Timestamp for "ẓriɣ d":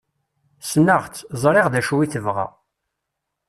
1.41-1.75